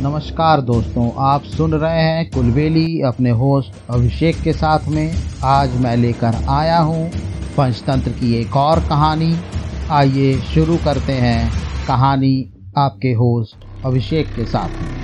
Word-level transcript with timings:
नमस्कार 0.00 0.60
दोस्तों, 0.60 1.10
आप 1.18 1.42
सुन 1.42 1.74
रहे 1.74 2.00
हैं 2.00 2.30
कुलबेली 2.30 3.02
अपने 3.02 3.30
होस्ट 3.30 3.74
अभिषेक 3.90 4.36
के 4.44 4.52
साथ 4.52 4.78
में। 4.88 5.14
आज 5.44 5.80
मैं 5.80 5.96
लेकर 5.96 6.34
आया 6.48 6.78
हूँ 6.78 7.08
पंचतंत्र 7.56 8.10
की 8.10 8.34
एक 8.40 8.56
और 8.56 8.80
कहानी। 8.80 9.32
आइए 9.90 10.34
शुरू 10.34 10.76
करते 10.76 11.12
हैं 11.12 11.50
कहानी 11.88 12.52
आपके 12.78 13.12
होस्ट 13.12 13.86
अभिषेक 13.86 14.26
के 14.26 14.44
साथ 14.44 14.68
में। 14.68 14.94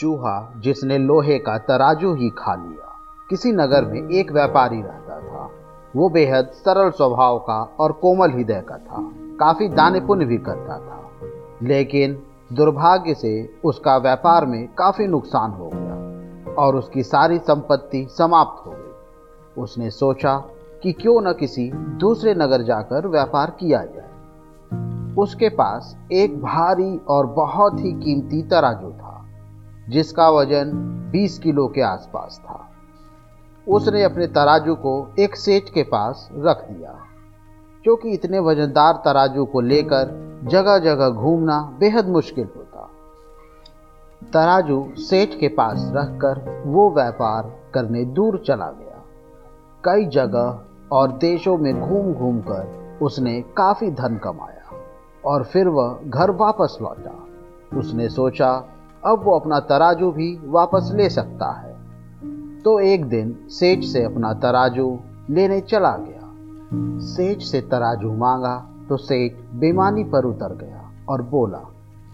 चूहा 0.00 0.60
जिसने 0.64 0.98
लोहे 0.98 1.38
का 1.38 1.58
तराजू 1.58 2.14
ही 2.14 2.30
खा 2.30 2.54
लिया। 2.54 2.94
किसी 3.30 3.52
नगर 3.52 3.84
में 3.84 4.10
एक 4.10 4.32
व्यापारी 4.32 4.82
रहता 4.82 5.20
था। 5.20 5.50
वो 5.96 6.08
बेहद 6.08 6.50
सरल 6.54 6.90
स्वभाव 6.90 7.38
का 7.38 7.76
और 7.80 7.92
कोमल 7.92 8.30
हृदय 8.30 8.62
का 8.68 8.78
था। 8.78 9.23
काफ़ी 9.40 9.68
दान 9.68 10.06
पुण्य 10.06 10.24
भी 10.24 10.38
करता 10.38 10.78
था। 10.78 11.10
लेकिन 11.62 12.22
दुर्भाग्य 12.52 13.14
से 13.14 13.54
उसका 13.64 13.96
व्यापार 13.96 14.46
में 14.46 14.68
काफ़ी 14.74 15.06
नुकसान 15.06 15.50
हो 15.50 15.70
गया 15.74 15.94
और 16.54 16.76
उसकी 16.76 17.02
सारी 17.02 17.38
संपत्ति 17.38 18.08
समाप्त 18.18 18.66
हो 18.66 18.70
गई। 18.70 18.90
उसने 19.62 19.90
सोचा 19.90 20.38
कि 20.82 20.92
क्यों 20.92 21.20
न 21.22 21.32
किसी 21.32 21.70
दूसरे 21.74 22.34
नगर 22.34 22.62
जाकर 22.62 23.06
व्यापार 23.06 23.50
किया 23.50 23.84
जाए। 23.84 24.04
उसके 25.18 25.48
पास 25.48 25.96
एक 26.12 26.42
भारी 26.42 27.00
और 27.08 27.26
बहुत 27.26 27.80
ही 27.80 27.92
कीमती 27.92 28.42
तराजू 28.42 28.90
था, 28.90 29.24
जिसका 29.88 30.30
वज़न 30.30 30.70
20 31.12 31.38
किलो 31.38 31.68
के 31.68 31.80
आसपास 31.80 32.40
था। 32.44 32.70
उसने 33.68 34.02
अपने 34.02 34.26
तराजू 34.26 34.74
को 34.74 35.14
एक 35.18 35.36
सेठ 35.36 35.62
के 35.62 35.82
पास 35.82 36.28
रख 36.36 36.70
दिया। 36.70 36.94
क्योंकि 37.84 38.10
इतने 38.10 38.38
वजनदार 38.38 39.02
तराजू 39.04 39.44
को 39.44 39.60
लेकर 39.60 40.24
जगह 40.44 40.78
जगह 40.78 41.08
घूमना 41.08 41.76
बेहद 41.80 42.08
मुश्किल 42.08 42.48
होता। 42.56 42.90
तराजू 44.32 44.88
सेठ 44.96 45.40
के 45.40 45.48
पास 45.48 45.92
रखकर 45.94 46.62
वो 46.66 46.90
व्यापार 46.90 47.52
करने 47.74 48.04
दूर 48.04 48.44
चला 48.46 48.66
गया। 48.66 49.02
कई 49.84 50.06
जगह 50.06 50.60
और 50.92 51.12
देशों 51.12 51.58
में 51.58 51.80
घूम 51.80 52.12
घूम 52.12 52.40
कर 52.40 52.98
उसने 53.02 53.40
काफ़ी 53.40 53.90
धन 53.90 54.16
कमाया 54.16 54.76
और 55.24 55.44
फिर 55.44 55.68
वह 55.68 55.98
घर 56.06 56.30
वापस 56.30 56.78
लौटा। 56.82 57.26
उसने 57.78 58.08
सोचा, 58.08 58.64
अब 59.04 59.24
वो 59.24 59.38
अपना 59.38 59.60
तराजू 59.60 60.10
भी 60.10 60.40
वापस 60.44 60.90
ले 60.94 61.08
सकता 61.08 61.50
है। 61.52 61.76
तो 62.62 62.80
एक 62.80 63.04
दिन 63.04 63.46
सेठ 63.48 63.80
से 63.80 64.04
अपना 64.04 64.32
तराजू 64.32 64.98
लेने 65.30 65.60
चला 65.60 65.96
गया। 65.96 66.23
सेठ 67.04 67.40
से 67.40 67.60
तराजू 67.60 68.12
मांगा 68.12 68.56
तो 68.88 68.96
सेठ 68.96 69.32
बेमानी 69.54 70.04
पर 70.04 70.24
उतर 70.24 70.54
गया 70.56 70.90
और 71.08 71.22
बोला, 71.22 71.58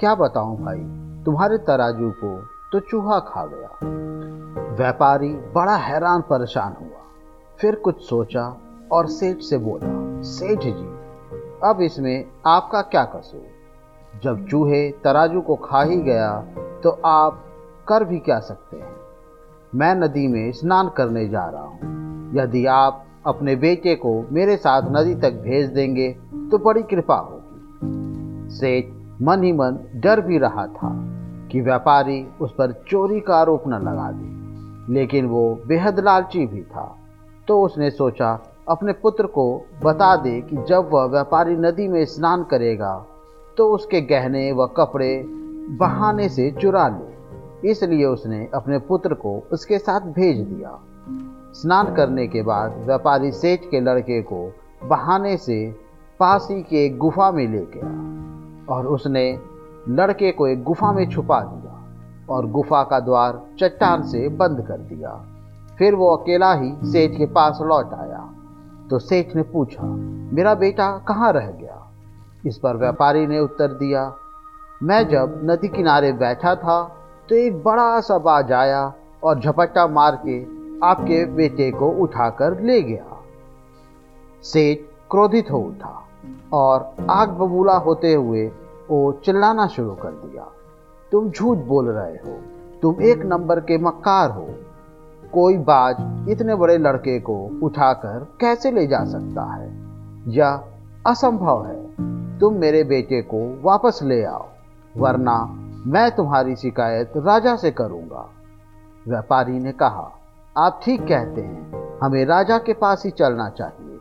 क्या 0.00 0.14
बताऊँ 0.14 0.56
भाई, 0.56 0.78
तुम्हारे 1.24 1.58
तराजू 1.58 2.10
को 2.10 2.36
तो 2.72 2.80
चूहा 2.80 3.18
खा 3.20 3.44
गया। 3.46 3.78
व्यापारी 4.76 5.28
बड़ा 5.54 5.76
हैरान 5.76 6.20
परेशान 6.20 6.76
हुआ। 6.80 7.00
फिर 7.58 7.74
कुछ 7.74 8.00
सोचा 8.00 8.44
और 8.92 9.06
सेठ 9.06 9.40
से 9.40 9.58
बोला 9.58 10.22
सेठ 10.22 10.58
जी, 10.58 10.88
अब 11.64 11.78
इसमें 11.80 12.24
आपका 12.46 12.80
क्या 12.82 13.04
कसूर? 13.04 13.46
जब 14.22 14.46
चूहे 14.46 14.90
तराजू 15.04 15.40
को 15.40 15.56
खा 15.56 15.82
ही 15.82 15.96
गया 15.96 16.32
तो 16.82 16.90
आप 17.04 17.44
कर 17.88 18.04
भी 18.04 18.18
क्या 18.18 18.38
सकते 18.40 18.76
हैं? 18.76 18.96
मैं 19.74 19.94
नदी 19.94 20.26
में 20.28 20.50
स्नान 20.52 20.88
करने 20.88 21.28
जा 21.28 21.44
रहा 21.46 21.62
हूँ। 21.62 22.30
यदि 22.34 22.64
आप 22.66 23.04
अपने 23.26 23.56
बेटे 23.56 23.94
को 23.94 24.24
मेरे 24.32 24.56
साथ 24.56 24.82
नदी 24.90 25.14
तक 25.14 25.30
भेज 25.30 25.68
देंगे 25.70 26.08
तो 26.50 26.58
बड़ी 26.58 26.82
कृपा 26.82 27.16
होगी। 27.16 28.50
सेठ, 28.50 28.84
मन 29.22 29.42
ही 29.42 29.52
मन 29.52 29.78
डर 29.94 30.20
भी 30.20 30.38
रहा 30.38 30.66
था 30.66 30.90
कि 31.52 31.60
व्यापारी 31.60 32.26
उस 32.40 32.52
पर 32.52 32.72
चोरी 32.88 33.20
का 33.20 33.36
आरोप 33.36 33.64
न 33.66 33.70
लगा 33.70 34.10
दे। 34.12 34.40
लेकिन 34.92 35.26
वो 35.26 35.58
बेहद 35.66 36.00
लालची 36.00 36.46
भी 36.46 36.62
था। 36.62 36.96
तो 37.48 37.62
उसने 37.62 37.90
सोचा, 37.90 38.40
अपने 38.68 38.92
पुत्र 38.92 39.26
को 39.26 39.66
बता 39.84 40.16
दे 40.16 40.40
कि 40.40 40.56
जब 40.56 40.90
वह 40.92 41.04
व्यापारी 41.04 41.56
नदी 41.56 41.88
में 41.88 42.04
स्नान 42.04 42.44
करेगा 42.44 43.06
तो 43.56 43.72
उसके 43.72 44.00
गहने 44.00 44.52
व 44.52 44.66
कपड़े 44.66 45.24
बहाने 45.78 46.28
से 46.28 46.50
चुरा 46.50 46.88
ले। 46.88 47.70
इसलिए 47.70 48.04
उसने 48.04 48.48
अपने 48.54 48.78
पुत्र 48.78 49.14
को 49.14 49.42
उसके 49.52 49.78
साथ 49.78 50.00
भेज 50.00 50.38
दिया। 50.40 50.80
स्नान 51.54 51.94
करने 51.94 52.26
के 52.26 52.42
बाद 52.42 52.74
व्यापारी 52.86 53.30
सेठ 53.32 53.60
के 53.70 53.80
लड़के 53.80 54.20
को 54.22 54.52
बहाने 54.84 55.36
से 55.36 55.76
पास 56.20 56.48
के 56.50 56.84
एक 56.86 56.98
गुफा 56.98 57.30
में 57.30 57.46
ले 57.48 57.64
गया 57.74 58.74
और 58.74 58.86
उसने 58.86 59.40
लड़के 59.88 60.30
को 60.32 60.46
एक 60.46 60.62
गुफा 60.62 60.92
में 60.92 61.08
छुपा 61.10 61.40
दिया 61.40 62.34
और 62.34 62.46
गुफा 62.46 62.82
का 62.82 63.00
द्वार 63.00 63.40
चट्टान 63.60 64.02
से 64.02 64.28
बंद 64.28 64.64
कर 64.68 64.78
दिया। 64.78 65.10
फिर 65.78 65.94
वो 65.94 66.14
अकेला 66.16 66.52
ही 66.54 66.72
सेठ 66.84 67.16
के 67.18 67.26
पास 67.26 67.58
लौट 67.62 67.92
आया। 67.94 68.28
तो 68.90 68.98
सेठ 68.98 69.34
ने 69.36 69.42
पूछा, 69.42 69.82
मेरा 69.82 70.54
बेटा 70.54 70.90
कहाँ 71.08 71.32
रह 71.32 71.50
गया? 71.50 71.76
इस 72.46 72.58
पर 72.58 72.76
व्यापारी 72.76 73.26
ने 73.26 73.38
उत्तर 73.38 73.68
दिया, 73.68 74.12
मैं 74.82 75.08
जब 75.08 75.40
नदी 75.44 75.68
किनारे 75.68 76.12
बैठा 76.12 76.54
था 76.54 76.82
तो 77.28 77.34
एक 77.34 77.62
बड़ा 77.64 78.00
सा 78.00 78.18
बाज 78.18 78.52
आया 78.52 78.92
और 79.24 79.40
झपट्टा 79.40 79.86
मार 79.86 80.20
के 80.26 80.38
आपके 80.84 81.24
बेटे 81.26 81.70
को 81.70 81.88
उठाकर 82.02 82.60
ले 82.60 82.80
गया। 82.82 83.16
सेठ 84.44 84.78
क्रोधित 85.10 85.50
हो 85.50 85.58
उठा 85.58 86.02
और 86.52 86.90
आग 87.10 87.30
बबूला 87.30 87.76
होते 87.76 88.12
हुए 88.14 88.46
वो 88.90 89.12
चिल्लाना 89.24 89.66
शुरू 89.66 89.94
कर 89.94 90.10
दिया। 90.10 90.46
तुम 91.12 91.30
झूठ 91.30 91.58
बोल 91.58 91.88
रहे 91.88 92.16
हो, 92.16 92.38
तुम 92.82 93.02
एक 93.02 93.24
नंबर 93.24 93.60
के 93.60 93.78
मक्कार 93.78 94.30
हो। 94.30 94.48
कोई 95.32 95.56
बाज 95.56 96.28
इतने 96.28 96.54
बड़े 96.54 96.76
लड़के 96.78 97.18
को 97.20 97.36
उठाकर 97.62 98.26
कैसे 98.40 98.70
ले 98.70 98.86
जा 98.86 99.04
सकता 99.04 99.42
है? 99.54 99.68
यह 100.28 100.64
असंभव 101.06 101.66
है। 101.66 102.38
तुम 102.38 102.54
मेरे 102.54 102.82
बेटे 102.84 103.20
को 103.22 103.42
वापस 103.62 104.00
ले 104.02 104.22
आओ, 104.24 104.46
वरना 104.96 105.36
मैं 105.86 106.10
तुम्हारी 106.10 106.56
शिकायत 106.56 107.12
राजा 107.16 107.54
से 107.56 107.70
करूँगा। 107.70 108.28
व्यापारी 109.08 109.58
ने 109.58 109.72
कहा 109.72 110.10
आप 110.56 110.80
ठीक 110.84 111.02
कहते 111.02 111.40
हैं, 111.40 111.98
हमें 112.02 112.24
राजा 112.24 112.56
के 112.58 112.72
पास 112.72 113.02
ही 113.04 113.10
चलना 113.10 113.48
चाहिए। 113.48 113.98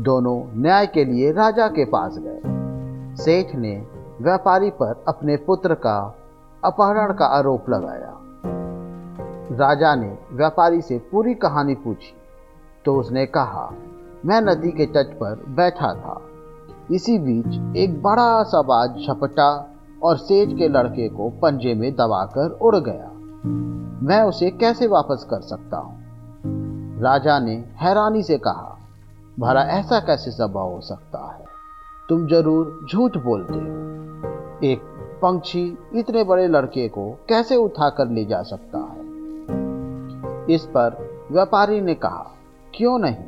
दोनों 0.00 0.60
न्याय 0.62 0.86
के 0.86 1.04
लिए 1.04 1.30
राजा 1.32 1.68
के 1.68 1.84
पास 1.84 2.18
गए। 2.18 3.14
सेठ 3.16 3.54
ने 3.54 3.72
व्यापारी 4.20 4.70
पर 4.70 5.04
अपने 5.08 5.36
पुत्र 5.36 5.74
का 5.74 5.96
अपहरण 6.64 7.12
का 7.12 7.26
आरोप 7.26 7.70
लगाया। 7.70 8.12
राजा 9.58 9.94
ने 9.94 10.18
व्यापारी 10.32 10.80
से 10.80 10.98
पूरी 11.12 11.34
कहानी 11.36 11.74
पूछी 11.74 12.14
तो 12.84 12.98
उसने 13.00 13.26
कहा, 13.26 13.70
मैं 14.26 14.40
नदी 14.42 14.70
के 14.70 14.86
तट 14.86 15.14
पर 15.14 15.44
बैठा 15.48 15.94
था। 15.94 16.20
इसी 16.90 17.18
बीच 17.18 17.76
एक 17.76 18.00
बड़ा 18.02 18.42
सा 18.42 18.62
बाज 18.62 19.04
झपटा 19.06 19.50
और 20.02 20.16
सेठ 20.18 20.56
के 20.58 20.68
लड़के 20.68 21.08
को 21.08 21.30
पंजे 21.42 21.74
में 21.74 21.92
दबाकर 21.92 22.58
उड़ 22.62 22.76
गया। 22.76 23.10
मैं 24.02 24.22
उसे 24.22 24.50
कैसे 24.50 24.86
वापस 24.86 25.26
कर 25.30 25.40
सकता 25.40 25.76
हूँ? 25.76 26.06
राजा 27.00 27.38
ने 27.38 27.64
हैरानी 27.76 28.22
से 28.22 28.38
कहा, 28.38 28.78
भला 29.40 29.60
ऐसा 29.60 30.00
कैसे 30.00 30.30
संभव 30.30 30.74
हो 30.74 30.80
सकता 30.80 31.32
है? 31.32 31.44
तुम 32.08 32.28
ज़रूर 32.28 32.86
झूठ 32.92 33.16
बोलते 33.16 33.54
हो। 33.54 33.86
एक 34.64 34.80
पंछी 35.22 35.78
इतने 35.94 36.24
बड़े 36.24 36.48
लड़के 36.48 36.88
को 36.88 37.18
कैसे 37.28 37.56
उठाकर 37.56 38.08
ले 38.08 38.24
जा 38.24 38.42
सकता 38.42 38.78
है? 38.78 39.06
इस 40.54 40.64
पर 40.64 41.08
व्यापारी 41.32 41.80
ने 41.80 41.94
कहा, 41.94 42.30
क्यों 42.74 42.98
नहीं? 42.98 43.24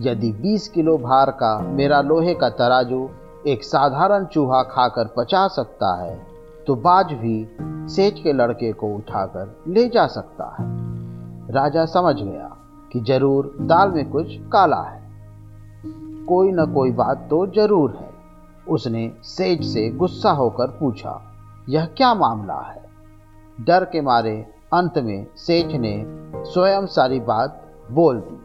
यदि 0.00 0.32
20 0.32 0.68
किलो 0.68 0.98
भार 0.98 1.30
का 1.30 1.58
मेरा 1.58 2.00
लोहे 2.00 2.34
का 2.34 2.48
तराजू 2.48 3.10
एक 3.46 3.64
साधारण 3.64 4.24
चूहा 4.24 4.62
खाकर 4.62 5.06
पचा 5.16 5.48
सकता 5.48 6.02
है 6.02 6.35
तो 6.66 6.74
बाज 6.74 7.12
भी 7.12 7.56
सेठ 7.94 8.14
के 8.14 8.32
लड़के 8.32 8.72
को 8.72 8.94
उठाकर 8.94 9.56
ले 9.68 9.88
जा 9.88 10.06
सकता 10.06 10.44
है। 10.58 10.64
राजा 11.52 11.84
समझ 11.84 12.14
गया 12.16 12.50
कि 12.92 13.00
ज़रूर 13.00 13.54
दाल 13.60 13.90
में 13.90 14.10
कुछ 14.10 14.36
काला 14.52 14.82
है। 14.82 15.04
कोई 16.26 16.52
न 16.52 16.66
कोई 16.74 16.90
बात 16.92 17.26
तो 17.30 17.46
ज़रूर 17.46 17.90
है। 17.90 18.10
उसने 18.68 19.10
सेठ 19.24 19.62
से 19.62 19.88
गुस्सा 19.90 20.30
होकर 20.30 20.70
पूछा, 20.70 21.20
यह 21.68 21.86
क्या 21.86 22.14
मामला 22.14 22.60
है? 22.60 22.84
डर 23.58 23.84
के 23.84 24.00
मारे 24.00 24.34
अंत 24.74 24.98
में 24.98 25.26
सेठ 25.36 25.72
ने 25.72 25.94
स्वयं 26.44 26.86
सारी 26.86 27.20
बात 27.20 27.62
बोल 27.90 28.18
दी। 28.20 28.40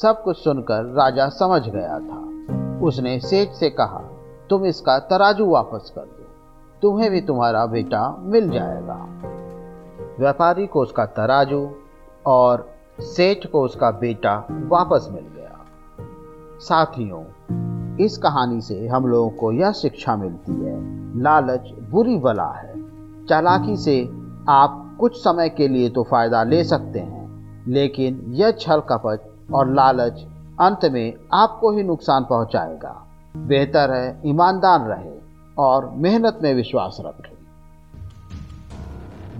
सब 0.00 0.22
कुछ 0.22 0.36
सुनकर 0.36 0.84
राजा 0.94 1.28
समझ 1.28 1.62
गया 1.68 1.98
था। 2.00 2.84
उसने 2.86 3.18
सेठ 3.20 3.48
से 3.50 3.70
कहा, 3.70 4.02
तुम 4.50 4.64
इसका 4.64 4.98
तराजू 4.98 5.46
वापस 5.46 5.92
कर 5.94 6.15
तुम्हें 6.82 7.10
भी 7.10 7.20
तुम्हारा 7.20 7.66
बेटा 7.66 8.16
मिल 8.20 8.50
जाएगा। 8.50 8.94
व्यापारी 10.18 10.66
को 10.66 10.80
उसका 10.80 11.06
तराजू 11.06 11.68
और 12.26 12.68
सेठ 13.00 13.46
को 13.46 13.62
उसका 13.62 13.90
बेटा 13.90 14.36
वापस 14.50 15.08
मिल 15.12 15.24
गया। 15.24 15.64
साथियों, 16.60 17.22
इस 17.96 18.18
कहानी 18.18 18.60
से 18.60 18.86
हम 18.86 19.06
लोगों 19.06 19.30
को 19.30 19.52
यह 19.52 19.72
शिक्षा 19.72 20.16
मिलती 20.16 20.52
है, 20.52 20.76
लालच 21.22 21.72
बुरी 21.90 22.18
बला 22.18 22.50
है। 22.52 22.74
चालाकी 23.26 23.76
से 23.76 24.00
आप 24.48 24.96
कुछ 25.00 25.16
समय 25.16 25.48
के 25.48 25.68
लिए 25.68 25.88
तो 25.90 26.02
फ़ायदा 26.02 26.42
ले 26.42 26.64
सकते 26.64 26.98
हैं, 26.98 27.64
लेकिन 27.68 28.22
यह 28.28 28.50
छल 28.50 28.80
कपट 28.80 29.52
और 29.54 29.74
लालच 29.74 30.24
अंत 30.60 30.84
में 30.84 31.14
आपको 31.32 31.70
ही 31.70 31.82
नुकसान 31.82 32.24
पहुंचाएगा। 32.24 33.06
बेहतर 33.36 33.90
है 33.90 34.20
ईमानदार 34.26 34.80
रहे 34.80 35.25
और 35.58 35.90
मेहनत 35.94 36.38
में 36.42 36.54
विश्वास 36.54 36.96
रखें। 37.00 37.36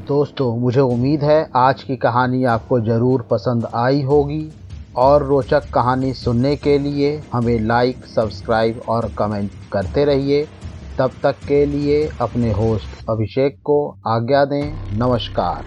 दोस्तों, 0.06 0.56
मुझे 0.56 0.80
उम्मीद 0.80 1.22
है 1.22 1.50
आज 1.56 1.82
की 1.82 1.96
कहानी 1.96 2.44
आपको 2.44 2.80
ज़रूर 2.80 3.22
पसंद 3.30 3.66
आई 3.74 4.02
होगी। 4.02 4.52
और 4.96 5.22
रोचक 5.22 5.70
कहानी 5.70 6.12
सुनने 6.12 6.56
के 6.56 6.78
लिए 6.78 7.22
हमें 7.32 7.58
लाइक 7.60 8.06
सब्सक्राइब 8.06 8.80
और 8.88 9.14
कमेंट 9.18 9.50
करते 9.72 10.04
रहिए। 10.04 10.48
तब 10.98 11.10
तक 11.22 11.34
के 11.48 11.66
लिए 11.66 12.08
अपने 12.20 12.52
होस्ट 12.52 13.10
अभिषेक 13.10 13.58
को 13.64 13.96
आज्ञा 14.06 14.44
दें। 14.44 14.98
नमस्कार। 14.98 15.64